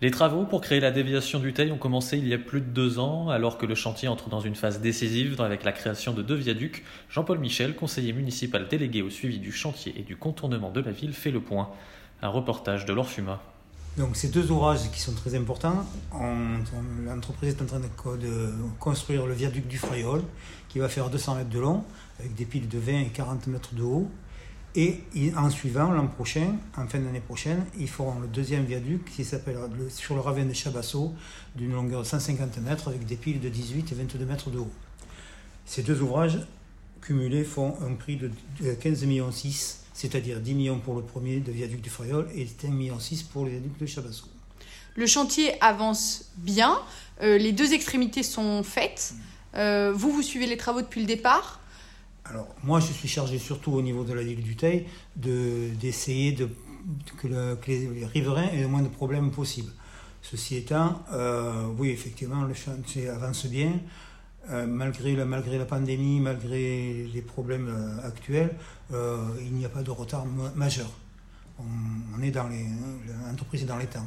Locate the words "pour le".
40.78-41.02, 43.32-43.50